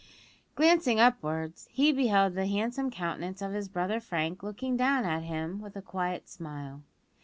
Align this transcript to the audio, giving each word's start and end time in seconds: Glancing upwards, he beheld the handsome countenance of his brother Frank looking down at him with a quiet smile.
Glancing 0.55 0.99
upwards, 0.99 1.67
he 1.69 1.91
beheld 1.91 2.33
the 2.33 2.47
handsome 2.47 2.89
countenance 2.89 3.39
of 3.39 3.51
his 3.51 3.69
brother 3.69 3.99
Frank 3.99 4.41
looking 4.41 4.75
down 4.75 5.05
at 5.05 5.21
him 5.21 5.61
with 5.61 5.75
a 5.75 5.81
quiet 5.83 6.27
smile. 6.27 6.81